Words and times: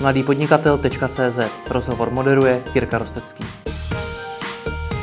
mladýpodnikatel.cz 0.00 1.38
Rozhovor 1.70 2.10
moderuje 2.10 2.62
Jirka 2.74 2.98
Rostecký. 2.98 3.44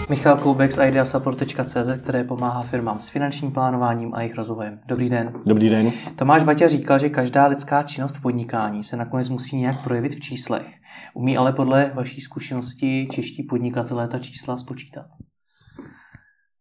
Michal 0.09 0.38
Koubek 0.38 0.71
z 0.71 0.88
ideasupport.cz, 0.88 2.01
které 2.04 2.23
pomáhá 2.23 2.62
firmám 2.62 3.00
s 3.00 3.09
finančním 3.09 3.51
plánováním 3.51 4.14
a 4.14 4.21
jejich 4.21 4.35
rozvojem. 4.35 4.79
Dobrý 4.85 5.09
den. 5.09 5.33
Dobrý 5.45 5.69
den. 5.69 5.92
Tomáš 6.16 6.43
Baťa 6.43 6.67
říkal, 6.67 7.00
že 7.00 7.09
každá 7.09 7.48
lidská 7.48 7.83
činnost 7.83 8.16
v 8.16 8.21
podnikání 8.21 8.84
se 8.84 8.98
nakonec 8.98 9.29
musí 9.29 9.57
nějak 9.57 9.84
projevit 9.84 10.16
v 10.16 10.20
číslech. 10.20 10.68
Umí 11.14 11.38
ale 11.38 11.54
podle 11.54 11.91
vaší 11.96 12.21
zkušenosti 12.21 13.07
čeští 13.12 13.44
podnikatelé 13.44 14.07
ta 14.07 14.20
čísla 14.20 14.57
spočítat? 14.57 15.05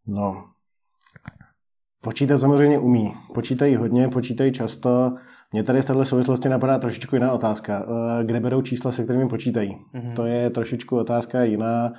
No, 0.08 0.44
počítat 2.02 2.38
samozřejmě 2.38 2.78
umí. 2.78 3.14
Počítají 3.34 3.76
hodně, 3.76 4.08
počítají 4.08 4.52
často. 4.52 5.14
Mě 5.52 5.62
tady 5.62 5.82
v 5.82 5.84
této 5.84 6.04
souvislosti 6.04 6.48
napadá 6.48 6.78
trošičku 6.78 7.16
jiná 7.16 7.32
otázka. 7.32 7.86
Eh, 8.20 8.24
kde 8.24 8.40
berou 8.40 8.62
čísla, 8.62 8.92
se 8.92 9.04
kterými 9.04 9.28
počítají? 9.28 9.76
Mm-hmm. 9.94 10.12
To 10.12 10.26
je 10.26 10.50
trošičku 10.50 10.96
otázka 10.96 11.42
jiná. 11.42 11.92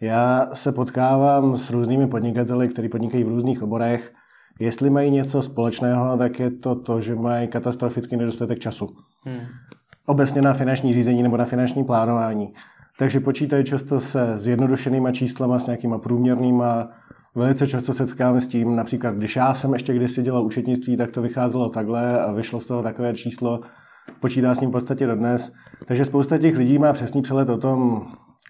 Já 0.00 0.48
se 0.52 0.72
potkávám 0.72 1.56
s 1.56 1.70
různými 1.70 2.06
podnikateli, 2.06 2.68
kteří 2.68 2.88
podnikají 2.88 3.24
v 3.24 3.28
různých 3.28 3.62
oborech. 3.62 4.12
Jestli 4.60 4.90
mají 4.90 5.10
něco 5.10 5.42
společného, 5.42 6.18
tak 6.18 6.40
je 6.40 6.50
to 6.50 6.74
to, 6.74 7.00
že 7.00 7.14
mají 7.14 7.48
katastrofický 7.48 8.16
nedostatek 8.16 8.58
času. 8.58 8.88
Hmm. 9.24 9.40
Obecně 10.06 10.42
na 10.42 10.54
finanční 10.54 10.94
řízení 10.94 11.22
nebo 11.22 11.36
na 11.36 11.44
finanční 11.44 11.84
plánování. 11.84 12.52
Takže 12.98 13.20
počítají 13.20 13.64
často 13.64 14.00
se 14.00 14.38
zjednodušenýma 14.38 15.12
číslama, 15.12 15.58
s 15.58 15.66
nějakýma 15.66 15.98
průměrnýma. 15.98 16.88
Velice 17.34 17.66
často 17.66 17.92
se 17.92 18.06
setkáváme 18.06 18.40
s 18.40 18.48
tím, 18.48 18.76
například 18.76 19.14
když 19.14 19.36
já 19.36 19.54
jsem 19.54 19.72
ještě 19.72 19.94
kdysi 19.94 20.22
dělal 20.22 20.44
účetnictví, 20.44 20.96
tak 20.96 21.10
to 21.10 21.22
vycházelo 21.22 21.68
takhle 21.68 22.20
a 22.20 22.32
vyšlo 22.32 22.60
z 22.60 22.66
toho 22.66 22.82
takové 22.82 23.14
číslo, 23.14 23.60
počítá 24.20 24.54
s 24.54 24.60
ním 24.60 24.70
v 24.70 24.72
podstatě 24.72 25.06
dodnes. 25.06 25.52
Takže 25.86 26.04
spousta 26.04 26.38
těch 26.38 26.56
lidí 26.56 26.78
má 26.78 26.92
přesný 26.92 27.22
přehled 27.22 27.48
o 27.48 27.58
tom, 27.58 28.02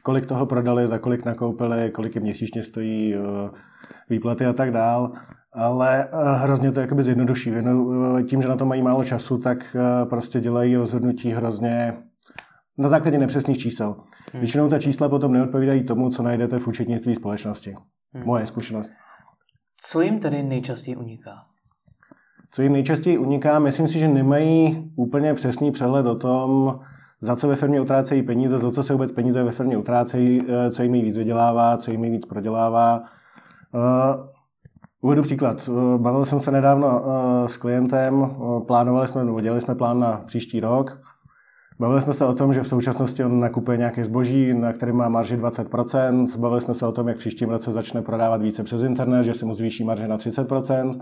kolik 0.02 0.26
toho 0.26 0.46
prodali, 0.46 0.86
za 0.86 0.98
kolik 0.98 1.24
nakoupili, 1.24 1.90
kolik 1.90 2.14
jim 2.14 2.22
měsíčně 2.22 2.62
stojí 2.62 3.14
eh, 3.14 3.18
výplaty 4.10 4.46
a 4.46 4.52
tak 4.52 4.70
dál. 4.70 5.12
Ale 5.52 6.04
eh, 6.04 6.34
hrozně 6.34 6.72
to 6.72 6.80
jakoby 6.80 7.02
zjednoduší. 7.02 7.50
Eh, 7.50 8.22
tím, 8.22 8.42
že 8.42 8.48
na 8.48 8.56
to 8.56 8.66
mají 8.66 8.82
málo 8.82 9.04
času, 9.04 9.38
tak 9.38 9.76
prostě 10.04 10.40
dělají 10.40 10.76
rozhodnutí 10.76 11.30
hrozně 11.30 11.94
na 12.78 12.88
základě 12.88 13.18
nepřesných 13.18 13.58
čísel. 13.58 13.96
Hmm. 14.32 14.40
Většinou 14.40 14.68
ta 14.68 14.78
čísla 14.78 15.08
potom 15.08 15.32
neodpovídají 15.32 15.84
tomu, 15.84 16.10
co 16.10 16.22
najdete 16.22 16.58
v 16.58 16.68
účetnictví 16.68 17.14
společnosti. 17.14 17.74
Hmm. 18.14 18.26
Moje 18.26 18.46
zkušenost. 18.46 18.90
Co 19.82 20.00
jim 20.00 20.20
tedy 20.20 20.42
nejčastěji 20.42 20.96
uniká? 20.96 21.30
Co 22.50 22.62
jim 22.62 22.72
nejčastěji 22.72 23.18
uniká, 23.18 23.58
myslím 23.58 23.88
si, 23.88 23.98
že 23.98 24.08
nemají 24.08 24.92
úplně 24.96 25.34
přesný 25.34 25.70
přehled 25.70 26.06
o 26.06 26.14
tom, 26.14 26.80
za 27.20 27.36
co 27.36 27.48
ve 27.48 27.56
firmě 27.56 27.80
utrácejí 27.80 28.22
peníze, 28.22 28.58
za 28.58 28.70
co 28.70 28.82
se 28.82 28.92
vůbec 28.92 29.12
peníze 29.12 29.42
ve 29.42 29.52
firmě 29.52 29.76
utrácejí, 29.76 30.42
eh, 30.48 30.70
co 30.70 30.82
jim 30.82 30.92
víc 30.92 31.16
vydělává, 31.16 31.76
co 31.76 31.90
jim 31.90 32.02
víc 32.02 32.26
prodělává. 32.26 33.02
Uh, 33.74 34.26
uvedu 35.00 35.22
příklad. 35.22 35.68
Eh, 35.68 35.98
bavil 35.98 36.24
jsem 36.24 36.40
se 36.40 36.50
nedávno 36.50 37.02
s 37.46 37.56
klientem, 37.56 38.36
plánovali 38.66 39.08
jsme, 39.08 39.24
nebo 39.24 39.40
dělali 39.40 39.60
jsme 39.60 39.74
plán 39.74 40.00
na 40.00 40.22
příští 40.26 40.60
rok. 40.60 41.00
Bavili 41.80 42.00
jsme 42.00 42.12
se 42.12 42.24
o 42.24 42.34
tom, 42.34 42.52
že 42.52 42.62
v 42.62 42.68
současnosti 42.68 43.24
on 43.24 43.40
nakupuje 43.40 43.78
nějaké 43.78 44.04
zboží, 44.04 44.54
na 44.54 44.72
kterém 44.72 44.96
má 44.96 45.08
marži 45.08 45.36
20%. 45.36 46.38
Bavili 46.38 46.60
jsme 46.60 46.74
se 46.74 46.86
o 46.86 46.92
tom, 46.92 47.08
jak 47.08 47.16
v 47.16 47.20
příštím 47.20 47.50
roce 47.50 47.72
začne 47.72 48.02
prodávat 48.02 48.42
více 48.42 48.62
přes 48.62 48.82
internet, 48.82 49.24
že 49.24 49.34
si 49.34 49.44
mu 49.44 49.54
zvýší 49.54 49.84
marže 49.84 50.08
na 50.08 50.16
30%. 50.16 51.00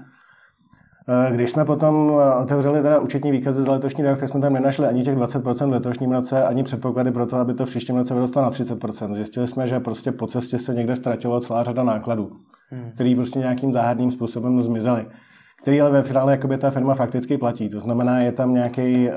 Eh, 1.08 1.32
když 1.32 1.50
jsme 1.50 1.64
potom 1.64 2.12
eh, 2.20 2.34
otevřeli 2.34 2.82
teda 2.82 2.98
účetní 2.98 3.30
výkazy 3.30 3.62
za 3.62 3.72
letošní 3.72 4.04
rok, 4.04 4.18
tak 4.18 4.28
jsme 4.28 4.40
tam 4.40 4.52
nenašli 4.52 4.86
ani 4.86 5.02
těch 5.02 5.16
20% 5.16 5.68
v 5.68 5.72
letošním 5.72 6.12
roce, 6.12 6.44
ani 6.44 6.62
předpoklady 6.62 7.10
pro 7.10 7.26
to, 7.26 7.36
aby 7.36 7.54
to 7.54 7.66
v 7.66 7.68
příštím 7.68 7.96
roce 7.96 8.14
vyrostlo 8.14 8.42
na 8.42 8.50
30%. 8.50 9.14
Zjistili 9.14 9.48
jsme, 9.48 9.66
že 9.66 9.80
prostě 9.80 10.12
po 10.12 10.26
cestě 10.26 10.58
se 10.58 10.74
někde 10.74 10.96
ztratilo 10.96 11.40
celá 11.40 11.62
řada 11.62 11.82
nákladů, 11.82 12.30
hmm. 12.70 12.90
které 12.94 13.14
prostě 13.16 13.38
nějakým 13.38 13.72
záhadným 13.72 14.10
způsobem 14.10 14.62
zmizely. 14.62 15.06
Který 15.62 15.80
ale 15.80 15.90
ve 15.90 16.02
finále 16.02 16.32
jakoby 16.32 16.58
ta 16.58 16.70
firma 16.70 16.94
fakticky 16.94 17.38
platí. 17.38 17.68
To 17.68 17.80
znamená, 17.80 18.20
je 18.20 18.32
tam 18.32 18.54
nějaký 18.54 19.08
uh, 19.08 19.14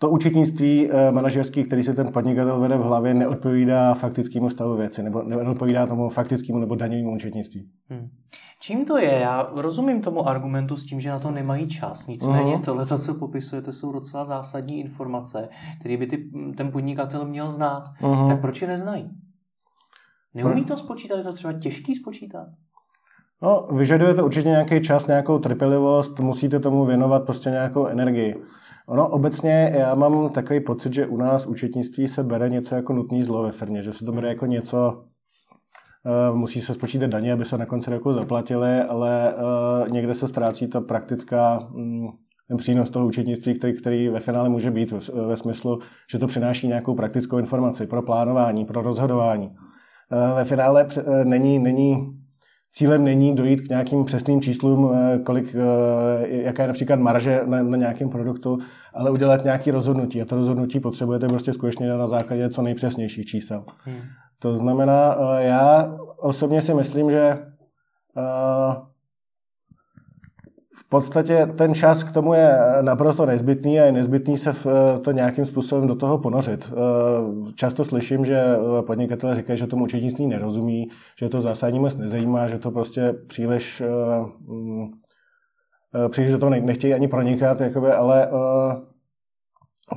to 0.00 0.10
účetnictví 0.10 0.90
eh, 0.90 1.12
manažerský, 1.12 1.64
který 1.64 1.82
se 1.82 1.94
ten 1.94 2.12
podnikatel 2.12 2.60
vede 2.60 2.76
v 2.76 2.80
hlavě, 2.80 3.14
neodpovídá 3.14 3.94
faktickému 3.94 4.50
stavu 4.50 4.76
věci, 4.76 5.02
nebo 5.02 5.22
neodpovídá 5.22 5.86
tomu 5.86 6.08
faktickému 6.08 6.58
nebo 6.58 6.74
daňovému 6.74 7.14
účetnictví. 7.14 7.68
Hmm. 7.88 8.08
Čím 8.60 8.84
to 8.84 8.98
je? 8.98 9.10
Já 9.10 9.50
rozumím 9.54 10.02
tomu 10.02 10.28
argumentu 10.28 10.76
s 10.76 10.84
tím, 10.84 11.00
že 11.00 11.10
na 11.10 11.18
to 11.18 11.30
nemají 11.30 11.68
čas. 11.68 12.06
Nicméně 12.06 12.56
uh-huh. 12.56 12.64
tohle, 12.64 12.86
co 12.86 13.14
popisujete, 13.14 13.72
jsou 13.72 13.92
docela 13.92 14.24
zásadní 14.24 14.80
informace, 14.80 15.48
které 15.80 15.96
by 15.96 16.06
ty, 16.06 16.30
ten 16.56 16.72
podnikatel 16.72 17.24
měl 17.24 17.50
znát. 17.50 17.84
Uh-huh. 18.02 18.28
Tak 18.28 18.40
proč 18.40 18.62
je 18.62 18.68
neznají? 18.68 19.10
Neumí 20.34 20.64
to 20.64 20.76
spočítat? 20.76 21.16
Je 21.16 21.24
to 21.24 21.32
třeba 21.32 21.52
těžký 21.52 21.94
spočítat? 21.94 22.46
No, 23.42 23.68
vyžaduje 23.72 24.14
to 24.14 24.24
určitě 24.24 24.48
nějaký 24.48 24.80
čas, 24.80 25.06
nějakou 25.06 25.38
trpělivost, 25.38 26.20
musíte 26.20 26.60
tomu 26.60 26.84
věnovat 26.84 27.24
prostě 27.24 27.50
nějakou 27.50 27.86
energii. 27.86 28.34
Ono 28.90 29.08
obecně, 29.08 29.72
já 29.74 29.94
mám 29.94 30.28
takový 30.28 30.60
pocit, 30.60 30.94
že 30.94 31.06
u 31.06 31.16
nás 31.16 31.46
účetnictví 31.46 32.08
se 32.08 32.24
bere 32.24 32.48
něco 32.48 32.74
jako 32.74 32.92
nutný 32.92 33.22
zlo 33.22 33.42
ve 33.42 33.52
firmě, 33.52 33.82
že 33.82 33.92
se 33.92 34.04
to 34.04 34.12
bere 34.12 34.28
jako 34.28 34.46
něco, 34.46 35.04
uh, 36.30 36.36
musí 36.36 36.60
se 36.60 36.74
spočítat 36.74 37.06
daně, 37.06 37.32
aby 37.32 37.44
se 37.44 37.58
na 37.58 37.66
konci 37.66 37.90
roku 37.90 38.12
zaplatili, 38.12 38.80
ale 38.80 39.34
uh, 39.34 39.88
někde 39.88 40.14
se 40.14 40.28
ztrácí 40.28 40.66
ta 40.66 40.80
praktická 40.80 41.68
um, 41.74 42.08
ten 42.48 42.56
přínos 42.56 42.90
toho 42.90 43.06
účetnictví, 43.06 43.54
který, 43.54 43.78
který 43.78 44.08
ve 44.08 44.20
finále 44.20 44.48
může 44.48 44.70
být 44.70 44.90
ve, 44.90 44.98
ve 45.26 45.36
smyslu, 45.36 45.78
že 46.10 46.18
to 46.18 46.26
přináší 46.26 46.68
nějakou 46.68 46.94
praktickou 46.94 47.38
informaci 47.38 47.86
pro 47.86 48.02
plánování, 48.02 48.64
pro 48.64 48.82
rozhodování. 48.82 49.46
Uh, 49.46 50.36
ve 50.36 50.44
finále 50.44 50.88
není, 51.24 51.58
není 51.58 52.20
Cílem 52.72 53.04
není 53.04 53.34
dojít 53.34 53.60
k 53.60 53.68
nějakým 53.68 54.04
přesným 54.04 54.40
číslům, 54.40 54.92
eh, 54.94 55.18
kolik, 55.18 55.54
eh, 55.54 56.28
jaká 56.28 56.62
je 56.62 56.66
například 56.66 57.00
marže 57.00 57.40
na, 57.46 57.62
na 57.62 57.76
nějakém 57.76 58.08
produktu, 58.08 58.58
ale 58.94 59.10
udělat 59.10 59.44
nějaké 59.44 59.70
rozhodnutí. 59.70 60.22
A 60.22 60.24
to 60.24 60.36
rozhodnutí 60.36 60.80
potřebujete 60.80 61.28
prostě 61.28 61.52
skutečně 61.52 61.88
na 61.88 62.06
základě 62.06 62.48
co 62.48 62.62
nejpřesnějších 62.62 63.26
čísel. 63.26 63.64
Hmm. 63.84 63.96
To 64.38 64.56
znamená, 64.56 65.16
eh, 65.18 65.44
já 65.44 65.96
osobně 66.16 66.62
si 66.62 66.74
myslím, 66.74 67.10
že 67.10 67.38
v 70.74 70.88
podstatě 70.88 71.46
ten 71.46 71.74
čas 71.74 72.02
k 72.02 72.12
tomu 72.12 72.34
je 72.34 72.58
naprosto 72.80 73.26
nezbytný 73.26 73.80
a 73.80 73.84
je 73.84 73.92
nezbytný 73.92 74.38
se 74.38 74.52
v 74.52 74.66
to 75.02 75.12
nějakým 75.12 75.44
způsobem 75.44 75.86
do 75.86 75.94
toho 75.94 76.18
ponořit. 76.18 76.72
Často 77.54 77.84
slyším, 77.84 78.24
že 78.24 78.44
podnikatelé 78.86 79.34
říkají, 79.34 79.58
že 79.58 79.66
tomu 79.66 79.84
účetnictví 79.84 80.26
nerozumí, 80.26 80.90
že 81.18 81.28
to 81.28 81.40
zásadně 81.40 81.80
moc 81.80 81.96
nezajímá, 81.96 82.48
že 82.48 82.58
to 82.58 82.70
prostě 82.70 83.14
příliš, 83.26 83.82
mm, 84.40 84.90
příliš 86.08 86.32
do 86.32 86.38
toho 86.38 86.50
nechtějí 86.50 86.94
ani 86.94 87.08
pronikat, 87.08 87.60
jakoby, 87.60 87.92
ale 87.92 88.28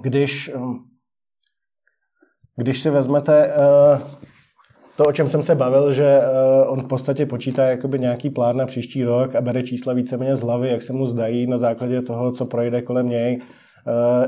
když, 0.02 0.52
když 2.56 2.82
si 2.82 2.90
vezmete 2.90 3.54
to, 4.98 5.04
o 5.04 5.12
čem 5.12 5.30
jsem 5.30 5.42
se 5.42 5.56
bavil, 5.56 5.94
že 5.94 6.20
uh, 6.20 6.72
on 6.72 6.82
v 6.82 6.88
podstatě 6.88 7.26
počítá 7.26 7.64
jakoby 7.64 8.00
nějaký 8.00 8.30
plán 8.30 8.58
na 8.58 8.66
příští 8.66 9.04
rok 9.04 9.36
a 9.36 9.42
bere 9.42 9.64
čísla 9.64 9.94
víceméně 9.94 10.36
z 10.36 10.42
hlavy, 10.42 10.70
jak 10.70 10.84
se 10.84 10.94
mu 10.94 11.08
zdají 11.08 11.48
na 11.48 11.58
základě 11.58 12.02
toho, 12.02 12.32
co 12.32 12.46
projde 12.46 12.82
kolem 12.82 13.10
něj. 13.10 13.42
Uh, 13.42 13.44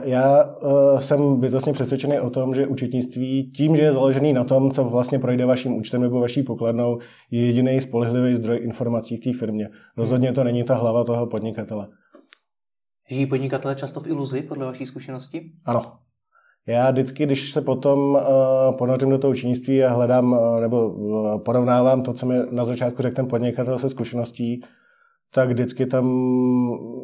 já 0.03 0.43
uh, 0.43 0.99
jsem 0.99 1.39
bytostně 1.39 1.73
přesvědčený 1.73 2.19
o 2.19 2.29
tom, 2.29 2.55
že 2.55 2.67
účetnictví 2.67 3.51
tím, 3.51 3.75
že 3.75 3.81
je 3.81 3.93
založený 3.93 4.33
na 4.33 4.43
tom, 4.43 4.71
co 4.71 4.83
vlastně 4.83 5.19
projde 5.19 5.45
vaším 5.45 5.77
účtem 5.77 6.01
nebo 6.01 6.19
vaší 6.19 6.43
pokladnou, 6.43 6.99
je 7.31 7.45
jediný 7.45 7.81
spolehlivý 7.81 8.35
zdroj 8.35 8.59
informací 8.63 9.17
v 9.17 9.19
té 9.19 9.39
firmě. 9.39 9.69
Rozhodně 9.97 10.33
to 10.33 10.43
není 10.43 10.63
ta 10.63 10.75
hlava 10.75 11.03
toho 11.03 11.27
podnikatele. 11.27 11.87
Žijí 13.09 13.25
podnikatele 13.25 13.75
často 13.75 13.99
v 13.99 14.07
iluzi, 14.07 14.41
podle 14.41 14.65
vaší 14.65 14.85
zkušenosti? 14.85 15.51
Ano. 15.65 16.04
Já 16.67 16.91
vždycky, 16.91 17.25
když 17.25 17.51
se 17.51 17.61
potom 17.61 17.99
uh, 17.99 18.21
ponořím 18.77 19.09
do 19.09 19.17
toho 19.17 19.31
učinnictví 19.31 19.83
a 19.83 19.93
hledám 19.93 20.31
uh, 20.31 20.61
nebo 20.61 20.89
uh, 20.89 21.41
porovnávám 21.41 22.03
to, 22.03 22.13
co 22.13 22.25
mi 22.25 22.35
na 22.51 22.65
začátku 22.65 23.01
řekl 23.01 23.15
ten 23.15 23.27
podnikatel 23.27 23.79
se 23.79 23.89
zkušeností, 23.89 24.61
tak 25.33 25.49
vždycky 25.49 25.85
tam 25.85 26.05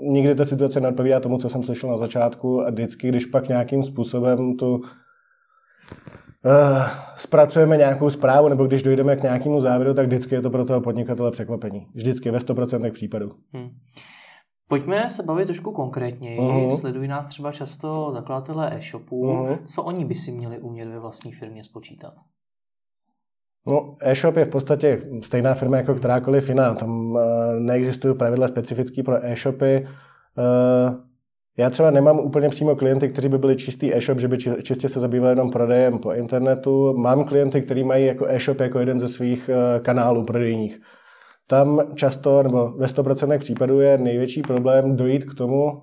nikdy 0.01 0.35
ta 0.35 0.45
situace 0.45 0.81
neodpovídá 0.81 1.19
tomu, 1.19 1.37
co 1.37 1.49
jsem 1.49 1.63
slyšel 1.63 1.89
na 1.89 1.97
začátku 1.97 2.61
a 2.61 2.69
vždycky, 2.69 3.09
když 3.09 3.25
pak 3.25 3.47
nějakým 3.47 3.83
způsobem 3.83 4.57
tu 4.57 4.75
uh, 4.75 4.81
zpracujeme 7.15 7.77
nějakou 7.77 8.09
zprávu 8.09 8.47
nebo 8.49 8.65
když 8.65 8.83
dojdeme 8.83 9.15
k 9.15 9.23
nějakému 9.23 9.59
závěru, 9.59 9.93
tak 9.93 10.05
vždycky 10.05 10.35
je 10.35 10.41
to 10.41 10.49
pro 10.49 10.65
toho 10.65 10.81
podnikatele 10.81 11.31
překvapení. 11.31 11.87
Vždycky 11.93 12.31
ve 12.31 12.37
100% 12.37 12.91
případů. 12.91 13.31
Hmm. 13.53 13.69
Pojďme 14.71 15.09
se 15.09 15.23
bavit 15.23 15.45
trošku 15.45 15.71
konkrétněji. 15.71 16.39
Uh-huh. 16.39 16.77
Sledují 16.77 17.07
nás 17.07 17.27
třeba 17.27 17.51
často 17.51 18.11
zakladatelé 18.13 18.77
e-shopů. 18.77 19.25
Uh-huh. 19.25 19.57
Co 19.65 19.83
oni 19.83 20.05
by 20.05 20.15
si 20.15 20.31
měli 20.31 20.59
umět 20.59 20.89
ve 20.89 20.99
vlastní 20.99 21.31
firmě 21.31 21.63
spočítat? 21.63 22.13
No, 23.67 23.95
e-shop 23.99 24.35
je 24.35 24.45
v 24.45 24.49
podstatě 24.49 25.01
stejná 25.21 25.53
firma 25.53 25.77
jako 25.77 25.95
kterákoliv 25.95 26.49
jiná. 26.49 26.73
Tam 26.73 27.11
uh, 27.11 27.19
neexistují 27.59 28.15
pravidla 28.15 28.47
specifické 28.47 29.03
pro 29.03 29.25
e-shopy. 29.25 29.87
Uh, 30.37 30.95
já 31.57 31.69
třeba 31.69 31.91
nemám 31.91 32.19
úplně 32.19 32.49
přímo 32.49 32.75
klienty, 32.75 33.09
kteří 33.09 33.29
by 33.29 33.37
byli 33.37 33.55
čistý 33.55 33.95
e-shop, 33.95 34.19
že 34.19 34.27
by 34.27 34.37
čistě 34.37 34.89
se 34.89 34.99
zabývali 34.99 35.31
jenom 35.31 35.49
prodejem 35.49 35.99
po 35.99 36.11
internetu. 36.11 36.97
Mám 36.97 37.23
klienty, 37.23 37.61
kteří 37.61 37.83
mají 37.83 38.05
jako 38.05 38.25
e-shop 38.27 38.59
jako 38.59 38.79
jeden 38.79 38.99
ze 38.99 39.07
svých 39.07 39.49
eh, 39.49 39.79
kanálů 39.79 40.25
prodejních. 40.25 40.81
Tam 41.51 41.81
často, 41.95 42.43
nebo 42.43 42.73
ve 42.77 42.87
100% 42.87 43.39
případů 43.39 43.79
je 43.79 43.97
největší 43.97 44.41
problém 44.41 44.95
dojít 44.95 45.23
k 45.23 45.33
tomu, 45.33 45.81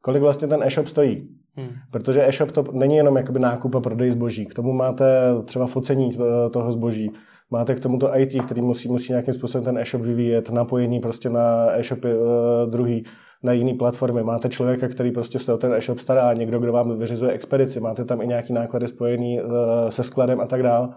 kolik 0.00 0.22
vlastně 0.22 0.48
ten 0.48 0.62
e-shop 0.62 0.86
stojí. 0.86 1.28
Hmm. 1.54 1.68
Protože 1.90 2.28
e-shop 2.28 2.50
to 2.50 2.64
není 2.72 2.96
jenom 2.96 3.16
jakoby 3.16 3.38
nákup 3.38 3.74
a 3.74 3.80
prodej 3.80 4.12
zboží. 4.12 4.46
K 4.46 4.54
tomu 4.54 4.72
máte 4.72 5.04
třeba 5.44 5.66
focení 5.66 6.10
toho 6.52 6.72
zboží. 6.72 7.10
Máte 7.50 7.74
k 7.74 7.80
tomu 7.80 7.98
to 7.98 8.18
IT, 8.18 8.44
který 8.44 8.60
musí, 8.60 8.88
musí 8.88 9.12
nějakým 9.12 9.34
způsobem 9.34 9.64
ten 9.64 9.78
e-shop 9.78 10.02
vyvíjet, 10.02 10.50
napojení 10.50 11.00
prostě 11.00 11.30
na 11.30 11.66
e-shopy 11.72 12.08
uh, 12.14 12.70
druhý 12.70 13.04
na 13.42 13.52
jiné 13.52 13.74
platformy. 13.74 14.22
Máte 14.22 14.48
člověka, 14.48 14.88
který 14.88 15.12
prostě 15.12 15.38
se 15.38 15.52
o 15.52 15.58
ten 15.58 15.72
e-shop 15.72 15.98
stará, 15.98 16.32
někdo, 16.32 16.58
kdo 16.58 16.72
vám 16.72 16.98
vyřizuje 16.98 17.32
expedici, 17.32 17.80
máte 17.80 18.04
tam 18.04 18.20
i 18.20 18.26
nějaký 18.26 18.52
náklady 18.52 18.88
spojený 18.88 19.40
uh, 19.40 19.50
se 19.88 20.02
skladem 20.02 20.40
a 20.40 20.46
tak 20.46 20.62
dále. 20.62 20.88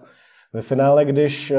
Ve 0.54 0.62
finále, 0.62 1.06
když 1.06 1.52
uh, 1.52 1.58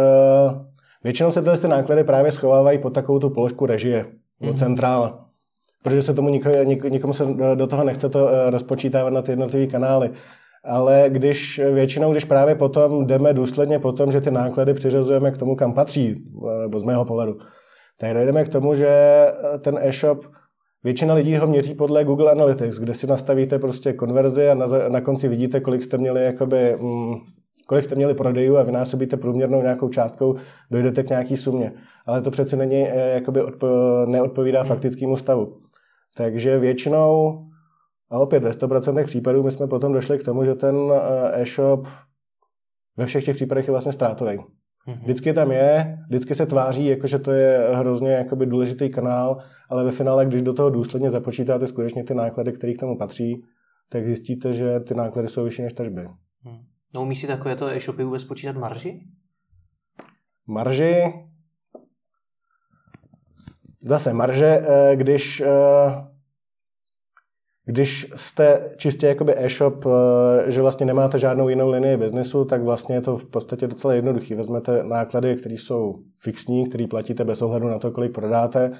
většinou 1.04 1.30
se 1.30 1.42
tyhle 1.42 1.58
ty 1.58 1.68
náklady 1.68 2.04
právě 2.04 2.32
schovávají 2.32 2.78
pod 2.78 2.90
takovou 2.90 3.18
tu 3.18 3.30
položku 3.30 3.66
režie, 3.66 4.06
mm-hmm. 4.42 4.58
centrála. 4.58 5.26
Protože 5.82 6.02
se 6.02 6.14
tomu 6.14 6.28
nikomu, 6.28 6.54
nikomu 6.88 7.12
se 7.12 7.26
do 7.54 7.66
toho 7.66 7.84
nechce 7.84 8.08
to 8.08 8.24
uh, 8.24 8.30
rozpočítávat 8.50 9.12
na 9.12 9.22
ty 9.22 9.32
jednotlivé 9.32 9.66
kanály. 9.66 10.10
Ale 10.64 11.04
když 11.08 11.60
většinou, 11.74 12.12
když 12.12 12.24
právě 12.24 12.54
potom 12.54 13.06
jdeme 13.06 13.32
důsledně 13.32 13.78
po 13.78 13.92
tom, 13.92 14.12
že 14.12 14.20
ty 14.20 14.30
náklady 14.30 14.74
přiřazujeme 14.74 15.30
k 15.30 15.38
tomu, 15.38 15.56
kam 15.56 15.72
patří, 15.72 16.24
nebo 16.62 16.80
z 16.80 16.84
mého 16.84 17.04
pohledu, 17.04 17.38
tak 17.98 18.14
dojdeme 18.14 18.44
k 18.44 18.48
tomu, 18.48 18.74
že 18.74 19.26
ten 19.60 19.78
e-shop 19.82 20.24
Většina 20.84 21.14
lidí 21.14 21.36
ho 21.36 21.46
měří 21.46 21.74
podle 21.74 22.04
Google 22.04 22.30
Analytics, 22.30 22.78
kde 22.78 22.94
si 22.94 23.06
nastavíte 23.06 23.58
prostě 23.58 23.92
konverzi 23.92 24.48
a 24.48 24.54
na, 24.54 24.66
na 24.88 25.00
konci 25.00 25.28
vidíte, 25.28 25.60
kolik 25.60 25.82
jste 25.82 25.98
měli 25.98 26.24
jakoby, 26.24 26.76
mm, 26.80 27.14
kolik 27.70 27.84
jste 27.84 27.94
měli 27.94 28.14
prodejů 28.14 28.56
a 28.56 28.62
vynásobíte 28.62 29.16
průměrnou 29.16 29.62
nějakou 29.62 29.88
částkou, 29.88 30.36
dojdete 30.70 31.02
k 31.02 31.08
nějaký 31.08 31.36
sumě. 31.36 31.72
Ale 32.06 32.22
to 32.22 32.30
přece 32.30 32.56
není, 32.56 32.88
eh, 32.88 33.14
jakoby 33.14 33.42
odpo, 33.42 33.66
neodpovídá 34.06 34.64
faktickému 34.64 35.16
stavu. 35.16 35.56
Takže 36.16 36.58
většinou, 36.58 37.38
a 38.10 38.18
opět 38.18 38.42
ve 38.42 38.52
100% 38.52 39.04
případů, 39.04 39.42
my 39.42 39.50
jsme 39.50 39.66
potom 39.66 39.92
došli 39.92 40.18
k 40.18 40.24
tomu, 40.24 40.44
že 40.44 40.54
ten 40.54 40.76
eh, 40.92 41.42
e-shop 41.42 41.86
ve 42.96 43.06
všech 43.06 43.24
těch 43.24 43.36
případech 43.36 43.66
je 43.66 43.70
vlastně 43.72 43.92
ztrátový. 43.92 44.38
Mm-hmm. 44.38 45.00
Vždycky 45.02 45.32
tam 45.32 45.52
je, 45.52 45.98
vždycky 46.08 46.34
se 46.34 46.46
tváří, 46.46 46.86
jako 46.86 47.06
že 47.06 47.18
to 47.18 47.32
je 47.32 47.68
hrozně 47.72 48.10
jakoby 48.10 48.46
důležitý 48.46 48.90
kanál, 48.90 49.38
ale 49.68 49.84
ve 49.84 49.90
finále, 49.90 50.26
když 50.26 50.42
do 50.42 50.52
toho 50.52 50.70
důsledně 50.70 51.10
započítáte 51.10 51.66
skutečně 51.66 52.04
ty 52.04 52.14
náklady, 52.14 52.52
které 52.52 52.72
k 52.74 52.80
tomu 52.80 52.98
patří, 52.98 53.44
tak 53.88 54.04
zjistíte, 54.04 54.52
že 54.52 54.80
ty 54.80 54.94
náklady 54.94 55.28
jsou 55.28 55.44
vyšší 55.44 55.62
než 55.62 55.72
tržby. 55.72 56.08
Hmm. 56.44 56.69
No 56.94 57.02
umí 57.02 57.16
si 57.16 57.26
takovéto 57.26 57.68
e-shopy 57.68 58.04
vůbec 58.04 58.24
počítat 58.24 58.56
marži? 58.56 59.00
Marži? 60.46 61.12
Zase 63.82 64.12
marže, 64.12 64.46
eh, 64.46 64.96
když 64.96 65.40
eh, 65.40 66.10
když 67.70 68.12
jste 68.16 68.74
čistě 68.76 69.06
jakoby 69.06 69.34
e-shop, 69.36 69.86
eh, 69.86 70.50
že 70.50 70.60
vlastně 70.60 70.86
nemáte 70.86 71.18
žádnou 71.18 71.48
jinou 71.48 71.70
linii 71.70 71.96
biznesu, 71.96 72.44
tak 72.44 72.62
vlastně 72.62 72.94
je 72.94 73.00
to 73.00 73.16
v 73.16 73.24
podstatě 73.24 73.66
docela 73.66 73.94
jednoduchý. 73.94 74.34
Vezmete 74.34 74.82
náklady, 74.82 75.36
které 75.36 75.54
jsou 75.54 75.98
fixní, 76.18 76.68
které 76.68 76.86
platíte 76.86 77.24
bez 77.24 77.42
ohledu 77.42 77.68
na 77.68 77.78
to, 77.78 77.90
kolik 77.90 78.12
prodáte 78.12 78.72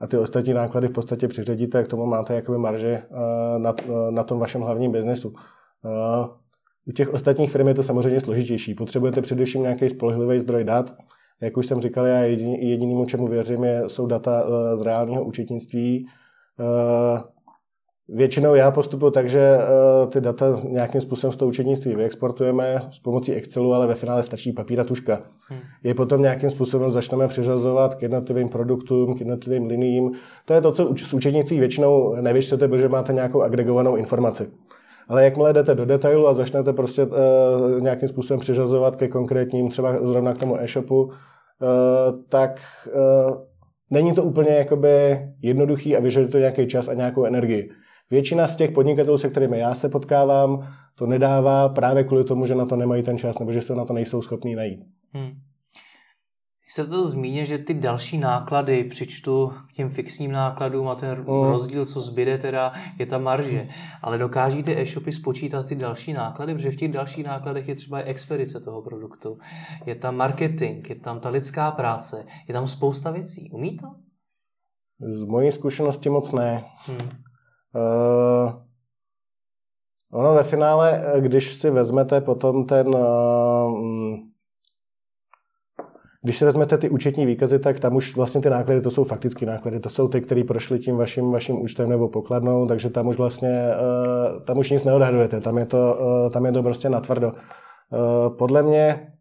a 0.00 0.06
ty 0.06 0.18
ostatní 0.18 0.54
náklady 0.54 0.88
v 0.88 0.92
podstatě 0.92 1.28
přiřadíte, 1.28 1.84
k 1.84 1.88
tomu 1.88 2.06
máte 2.06 2.34
jakoby 2.34 2.58
marže 2.58 2.88
eh, 2.88 3.58
na, 3.58 3.74
na 4.10 4.24
tom 4.24 4.38
vašem 4.38 4.60
hlavním 4.60 4.92
biznesu. 4.92 5.34
U 6.88 6.92
těch 6.92 7.14
ostatních 7.14 7.50
firm 7.50 7.68
je 7.68 7.74
to 7.74 7.82
samozřejmě 7.82 8.20
složitější. 8.20 8.74
Potřebujete 8.74 9.22
především 9.22 9.62
nějaký 9.62 9.90
spolehlivý 9.90 10.40
zdroj 10.40 10.64
dat. 10.64 10.94
Jak 11.40 11.56
už 11.56 11.66
jsem 11.66 11.80
říkal, 11.80 12.06
já 12.06 12.20
jediný, 12.20 12.70
jedinýmu, 12.70 13.04
čemu 13.04 13.26
věřím, 13.26 13.64
je, 13.64 13.82
jsou 13.86 14.06
data 14.06 14.44
z 14.74 14.82
reálného 14.82 15.24
účetnictví 15.24 16.06
Většinou 18.10 18.54
já 18.54 18.70
postupuji 18.70 19.10
tak, 19.10 19.28
že 19.28 19.58
uh, 19.58 20.10
ty 20.10 20.20
data 20.20 20.60
nějakým 20.68 21.00
způsobem 21.00 21.32
z 21.32 21.36
toho 21.36 21.48
učednictví 21.48 21.94
vyexportujeme 21.94 22.82
s 22.90 22.98
pomocí 22.98 23.32
Excelu, 23.32 23.74
ale 23.74 23.86
ve 23.86 23.94
finále 23.94 24.22
stačí 24.22 24.52
papír 24.52 24.80
a 24.80 24.84
tuška. 24.84 25.22
Hmm. 25.48 25.60
Je 25.84 25.94
potom 25.94 26.22
nějakým 26.22 26.50
způsobem 26.50 26.90
začneme 26.90 27.28
přiřazovat 27.28 27.94
k 27.94 28.02
jednotlivým 28.02 28.48
produktům, 28.48 29.14
k 29.14 29.20
jednotlivým 29.20 29.66
liním. 29.66 30.12
To 30.44 30.54
je 30.54 30.60
to, 30.60 30.72
co 30.72 30.94
z 30.96 31.14
učednictví 31.14 31.58
většinou 31.58 32.14
nevyčtete, 32.20 32.68
protože 32.68 32.88
máte 32.88 33.12
nějakou 33.12 33.42
agregovanou 33.42 33.96
informaci. 33.96 34.46
Ale 35.08 35.24
jakmile 35.24 35.52
jdete 35.52 35.74
do 35.74 35.84
detailu 35.84 36.28
a 36.28 36.34
začnete 36.34 36.72
prostě 36.72 37.04
uh, 37.04 37.80
nějakým 37.80 38.08
způsobem 38.08 38.40
přiřazovat 38.40 38.96
ke 38.96 39.08
konkrétním, 39.08 39.68
třeba 39.68 40.02
zrovna 40.02 40.34
k 40.34 40.38
tomu 40.38 40.60
e-shopu, 40.60 41.02
uh, 41.02 41.12
tak 42.28 42.60
uh, 42.94 43.36
není 43.90 44.12
to 44.12 44.24
úplně 44.24 44.50
jakoby 44.50 45.18
jednoduchý 45.42 45.96
a 45.96 46.00
vyžaduje 46.00 46.30
to 46.30 46.38
nějaký 46.38 46.66
čas 46.66 46.88
a 46.88 46.94
nějakou 46.94 47.24
energii. 47.24 47.70
Většina 48.10 48.48
z 48.48 48.56
těch 48.56 48.70
podnikatelů, 48.70 49.18
se 49.18 49.28
kterými 49.28 49.58
já 49.58 49.74
se 49.74 49.88
potkávám, 49.88 50.68
to 50.94 51.06
nedává 51.06 51.68
právě 51.68 52.04
kvůli 52.04 52.24
tomu, 52.24 52.46
že 52.46 52.54
na 52.54 52.66
to 52.66 52.76
nemají 52.76 53.02
ten 53.02 53.18
čas 53.18 53.38
nebo 53.38 53.52
že 53.52 53.62
se 53.62 53.74
na 53.74 53.84
to 53.84 53.92
nejsou 53.92 54.22
schopní 54.22 54.54
najít. 54.54 54.80
Hmm. 55.12 55.30
Jste 56.70 56.86
to 56.86 57.08
zmínil, 57.08 57.44
že 57.44 57.58
ty 57.58 57.74
další 57.74 58.18
náklady 58.18 58.84
přičtu 58.84 59.52
k 59.70 59.72
těm 59.72 59.90
fixním 59.90 60.32
nákladům 60.32 60.88
a 60.88 60.94
ten 60.94 61.14
hmm. 61.14 61.24
rozdíl, 61.26 61.86
co 61.86 62.00
zbyde, 62.00 62.38
teda 62.38 62.72
je 62.98 63.06
ta 63.06 63.18
marže. 63.18 63.68
Ale 64.02 64.18
dokážíte 64.18 64.80
e-shopy 64.80 65.12
spočítat 65.12 65.66
ty 65.66 65.74
další 65.74 66.12
náklady, 66.12 66.54
protože 66.54 66.70
v 66.70 66.76
těch 66.76 66.92
dalších 66.92 67.24
nákladech 67.24 67.68
je 67.68 67.74
třeba 67.74 67.98
expedice 67.98 68.60
toho 68.60 68.82
produktu, 68.82 69.38
je 69.86 69.94
tam 69.94 70.16
marketing, 70.16 70.88
je 70.88 70.94
tam 70.94 71.20
ta 71.20 71.28
lidská 71.28 71.70
práce, 71.70 72.26
je 72.48 72.54
tam 72.54 72.68
spousta 72.68 73.10
věcí. 73.10 73.50
Umí 73.52 73.76
to? 73.76 73.86
Z 75.00 75.22
mojí 75.22 75.52
zkušenosti 75.52 76.10
moc 76.10 76.32
ne. 76.32 76.64
Hmm. 76.86 77.08
Uh, 77.74 78.52
ono 80.12 80.34
ve 80.34 80.42
finále, 80.42 81.02
eh, 81.04 81.20
když 81.20 81.54
si 81.54 81.70
vezmete 81.70 82.20
potom 82.20 82.66
ten, 82.66 82.88
uh, 82.88 84.18
když 86.22 86.38
si 86.38 86.44
vezmete 86.44 86.78
ty 86.78 86.90
účetní 86.90 87.26
výkazy, 87.26 87.58
tak 87.58 87.80
tam 87.80 87.96
už 87.96 88.16
vlastně 88.16 88.40
ty 88.40 88.50
náklady, 88.50 88.80
to 88.80 88.90
jsou 88.90 89.04
faktické 89.04 89.46
náklady, 89.46 89.80
to 89.80 89.90
jsou 89.90 90.08
ty, 90.08 90.20
které 90.20 90.44
prošly 90.44 90.78
tím 90.78 90.96
vaším, 90.96 91.30
vaším 91.30 91.62
účtem 91.62 91.88
nebo 91.88 92.08
pokladnou, 92.08 92.66
takže 92.66 92.90
tam 92.90 93.06
už 93.06 93.16
vlastně, 93.16 93.62
uh, 94.34 94.42
tam 94.42 94.58
už 94.58 94.70
nic 94.70 94.84
neodhadujete, 94.84 95.40
tam 95.40 95.58
je 95.58 95.66
to, 95.66 95.98
uh, 96.00 96.30
tam 96.30 96.46
je 96.46 96.52
to 96.52 96.62
prostě 96.62 96.88
natvrdo. 96.90 97.32
Uh, 97.32 98.36
podle 98.36 98.62
mě 98.62 99.12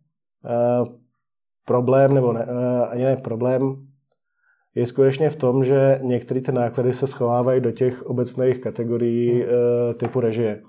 problém, 1.65 2.13
nebo 2.13 2.33
ne, 2.33 2.45
ani 2.89 3.03
ne 3.03 3.15
problém, 3.15 3.87
je 4.77 4.85
skutečně 4.85 5.29
v 5.29 5.35
tom, 5.35 5.63
že 5.63 5.99
některé 6.03 6.41
ty 6.41 6.51
náklady 6.51 6.93
se 6.93 7.07
schovávají 7.07 7.61
do 7.61 7.71
těch 7.71 8.03
obecných 8.03 8.59
kategorií 8.59 9.31
hmm. 9.31 9.41
Eh, 9.41 9.93
typu 9.93 10.19
režie, 10.19 10.61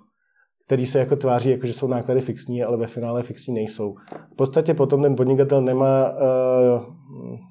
který 0.69 0.87
se 0.87 0.99
jako 0.99 1.17
tváří, 1.17 1.51
jako 1.51 1.67
že 1.67 1.73
jsou 1.73 1.87
náklady 1.87 2.21
fixní, 2.21 2.63
ale 2.63 2.77
ve 2.77 2.87
finále 2.87 3.23
fixní 3.23 3.55
nejsou. 3.55 3.95
V 4.33 4.37
podstatě 4.37 4.75
potom 4.75 5.03
ten 5.03 5.17
podnikatel 5.17 5.63
nemá, 5.63 6.11
uh, 6.11 6.83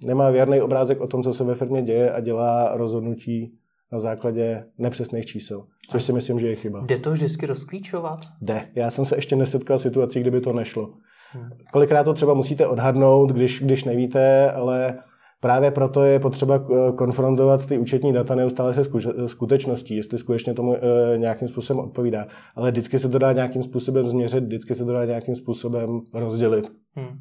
nemá 0.06 0.30
věrný 0.30 0.62
obrázek 0.62 1.02
o 1.02 1.08
tom, 1.08 1.24
co 1.24 1.34
se 1.34 1.44
ve 1.44 1.56
firmě 1.56 1.82
děje 1.82 2.12
a 2.12 2.20
dělá 2.20 2.72
rozhodnutí 2.74 3.54
na 3.92 4.00
základě 4.00 4.66
nepřesných 4.78 5.26
čísel, 5.26 5.64
což 5.90 6.04
si 6.04 6.14
myslím, 6.14 6.40
že 6.40 6.48
je 6.48 6.56
chyba. 6.56 6.86
Jde 6.86 6.98
to 6.98 7.12
vždycky 7.12 7.46
rozklíčovat? 7.46 8.20
Jde. 8.42 8.62
Já 8.76 8.92
jsem 8.92 9.06
se 9.06 9.16
ještě 9.16 9.36
nesetkal 9.36 9.80
situací, 9.80 10.20
kdyby 10.20 10.42
to 10.42 10.54
nešlo. 10.54 10.94
Hmm. 11.32 11.50
Kolikrát 11.72 12.04
to 12.04 12.14
třeba 12.14 12.34
musíte 12.34 12.68
odhadnout, 12.68 13.32
když, 13.32 13.62
když 13.62 13.84
nevíte, 13.84 14.52
ale 14.52 14.98
Právě 15.40 15.72
proto 15.72 16.04
je 16.04 16.20
potřeba 16.20 16.56
eh, 16.56 16.92
konfrontovat 16.92 17.66
ty 17.66 17.78
účetní 17.78 18.14
data 18.14 18.36
neustále 18.36 18.74
se 18.74 18.82
skutečností, 19.28 19.96
jestli 19.96 20.18
skutečně 20.18 20.54
tomu 20.54 20.76
eh, 20.76 21.18
nějakým 21.18 21.48
způsobem 21.48 21.84
odpovídá. 21.84 22.26
Ale 22.56 22.72
vždycky 22.72 23.00
se 23.00 23.10
to 23.10 23.20
dá 23.20 23.32
nějakým 23.32 23.64
způsobem 23.64 24.08
změřit, 24.08 24.44
vždycky 24.44 24.76
se 24.76 24.86
to 24.86 24.94
dá 24.94 25.06
nějakým 25.06 25.36
způsobem 25.36 26.02
rozdělit. 26.14 26.72
Hmm. 26.96 27.20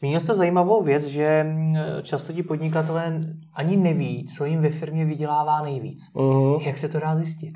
Zmínil 0.00 0.20
jste 0.20 0.34
zajímavou 0.34 0.82
věc, 0.82 1.04
že 1.04 1.44
mm, 1.48 1.74
často 2.02 2.32
ti 2.32 2.42
podnikatelé 2.42 3.20
ani 3.54 3.76
neví, 3.76 4.26
co 4.36 4.44
jim 4.44 4.60
ve 4.60 4.70
firmě 4.70 5.04
vydělává 5.04 5.62
nejvíc. 5.62 6.02
Uh-huh. 6.16 6.60
Jak 6.66 6.78
se 6.78 6.88
to 6.88 7.00
dá 7.00 7.16
zjistit? 7.16 7.54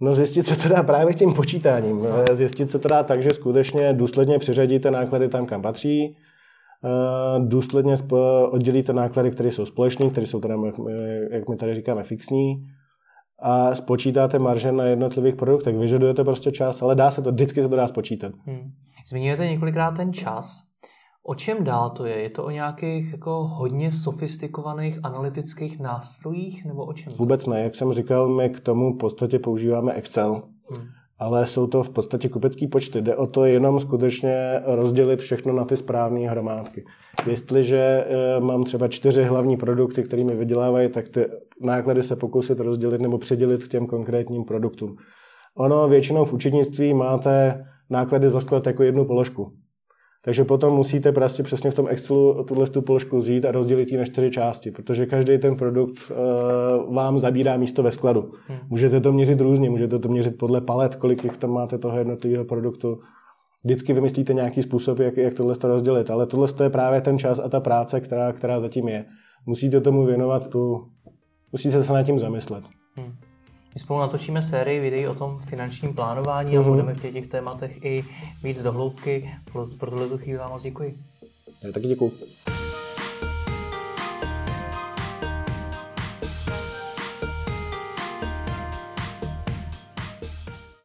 No 0.00 0.14
zjistit 0.14 0.46
se 0.46 0.56
to 0.56 0.74
dá 0.74 0.82
právě 0.82 1.14
tím 1.14 1.34
počítáním. 1.34 2.06
Zjistit 2.32 2.70
se 2.70 2.78
to 2.78 2.88
dá 2.88 3.02
tak, 3.02 3.22
že 3.22 3.34
skutečně 3.34 3.92
důsledně 3.92 4.38
přiřadíte 4.38 4.90
náklady 4.90 5.28
tam, 5.28 5.46
kam 5.46 5.62
patří, 5.62 6.16
Eh, 6.16 6.23
důsledně 7.38 7.96
oddělíte 8.50 8.92
náklady, 8.92 9.30
které 9.30 9.52
jsou 9.52 9.66
společné, 9.66 10.10
které 10.10 10.26
jsou 10.26 10.40
teda, 10.40 10.54
jak 11.30 11.48
my 11.48 11.56
tady 11.56 11.74
říkáme, 11.74 12.02
fixní 12.02 12.54
a 13.42 13.74
spočítáte 13.74 14.38
marže 14.38 14.72
na 14.72 14.84
jednotlivých 14.84 15.36
produktech. 15.36 15.76
Vyžadujete 15.76 16.24
prostě 16.24 16.52
čas, 16.52 16.82
ale 16.82 16.94
dá 16.94 17.10
se 17.10 17.22
to, 17.22 17.32
vždycky 17.32 17.62
se 17.62 17.68
to 17.68 17.76
dá 17.76 17.88
spočítat. 17.88 18.32
Hmm. 18.46 18.72
Zmiňujete 19.08 19.46
několikrát 19.46 19.90
ten 19.90 20.12
čas. 20.12 20.62
O 21.26 21.34
čem 21.34 21.64
dál 21.64 21.90
to 21.90 22.04
je? 22.04 22.20
Je 22.20 22.30
to 22.30 22.44
o 22.44 22.50
nějakých 22.50 23.12
jako 23.12 23.44
hodně 23.44 23.92
sofistikovaných 23.92 24.98
analytických 25.02 25.80
nástrojích 25.80 26.64
nebo 26.64 26.84
o 26.84 26.92
čem? 26.92 27.12
Vůbec 27.12 27.46
ne. 27.46 27.62
Jak 27.62 27.74
jsem 27.74 27.92
říkal, 27.92 28.28
my 28.28 28.50
k 28.50 28.60
tomu 28.60 28.94
v 28.94 28.98
podstatě 28.98 29.38
používáme 29.38 29.92
Excel. 29.92 30.42
Hmm 30.70 30.84
ale 31.18 31.46
jsou 31.46 31.66
to 31.66 31.82
v 31.82 31.90
podstatě 31.90 32.28
kupecký 32.28 32.66
počty. 32.66 33.02
Jde 33.02 33.16
o 33.16 33.26
to 33.26 33.44
jenom 33.44 33.80
skutečně 33.80 34.62
rozdělit 34.64 35.20
všechno 35.20 35.52
na 35.52 35.64
ty 35.64 35.76
správné 35.76 36.28
hromádky. 36.28 36.84
Jestliže 37.26 37.78
eh, 37.78 38.40
mám 38.40 38.64
třeba 38.64 38.88
čtyři 38.88 39.24
hlavní 39.24 39.56
produkty, 39.56 40.02
kterými 40.02 40.34
vydělávají, 40.34 40.88
tak 40.88 41.08
ty 41.08 41.26
náklady 41.60 42.02
se 42.02 42.16
pokusit 42.16 42.60
rozdělit 42.60 43.00
nebo 43.00 43.18
předělit 43.18 43.64
k 43.64 43.68
těm 43.68 43.86
konkrétním 43.86 44.44
produktům. 44.44 44.96
Ono 45.56 45.88
většinou 45.88 46.24
v 46.24 46.32
účetnictví 46.32 46.94
máte 46.94 47.60
náklady 47.90 48.30
za 48.30 48.40
sklad 48.40 48.66
jako 48.66 48.82
jednu 48.82 49.04
položku. 49.04 49.52
Takže 50.24 50.44
potom 50.44 50.74
musíte 50.74 51.12
prostě 51.12 51.42
přesně 51.42 51.70
v 51.70 51.74
tom 51.74 51.86
Excelu 51.88 52.44
tuhle 52.44 52.66
tu 52.66 52.82
položku 52.82 53.18
vzít 53.18 53.44
a 53.44 53.52
rozdělit 53.52 53.92
ji 53.92 53.98
na 53.98 54.04
čtyři 54.04 54.30
části, 54.30 54.70
protože 54.70 55.06
každý 55.06 55.38
ten 55.38 55.56
produkt 55.56 56.10
uh, 56.10 56.94
vám 56.94 57.18
zabírá 57.18 57.56
místo 57.56 57.82
ve 57.82 57.92
skladu. 57.92 58.32
Hmm. 58.46 58.58
Můžete 58.70 59.00
to 59.00 59.12
měřit 59.12 59.40
různě, 59.40 59.70
můžete 59.70 59.98
to 59.98 60.08
měřit 60.08 60.38
podle 60.38 60.60
palet, 60.60 60.96
kolik 60.96 61.24
jich 61.24 61.36
tam 61.36 61.50
máte 61.50 61.78
toho 61.78 61.98
jednotlivého 61.98 62.44
produktu. 62.44 62.98
Vždycky 63.64 63.92
vymyslíte 63.92 64.34
nějaký 64.34 64.62
způsob, 64.62 64.98
jak, 64.98 65.16
jak 65.16 65.34
tohle 65.34 65.54
to 65.54 65.68
rozdělit, 65.68 66.10
ale 66.10 66.26
tohle 66.26 66.48
je 66.62 66.70
právě 66.70 67.00
ten 67.00 67.18
čas 67.18 67.38
a 67.38 67.48
ta 67.48 67.60
práce, 67.60 68.00
která, 68.00 68.32
která 68.32 68.60
zatím 68.60 68.88
je. 68.88 69.04
Musíte 69.46 69.80
tomu 69.80 70.04
věnovat 70.04 70.48
tu, 70.48 70.86
musíte 71.52 71.82
se 71.82 71.92
nad 71.92 72.02
tím 72.02 72.18
zamyslet. 72.18 72.64
My 73.74 73.80
spolu 73.80 74.00
natočíme 74.00 74.42
sérii 74.42 74.80
videí 74.80 75.06
o 75.06 75.14
tom 75.14 75.38
finančním 75.38 75.94
plánování 75.94 76.52
mm-hmm. 76.52 76.58
a 76.58 76.62
mhm. 76.62 76.70
budeme 76.70 76.94
v 76.94 77.00
těch 77.12 77.26
tématech 77.26 77.84
i 77.84 78.04
víc 78.42 78.60
dohloubky. 78.62 79.30
Pro, 79.52 79.66
pro 79.78 79.90
tuhle 79.90 80.18
chvíli 80.18 80.38
vám 80.38 80.50
moc 80.50 80.62
děkuji. 80.62 80.96
Já 81.64 81.72
taky 81.72 81.86
děkuji. 81.86 82.12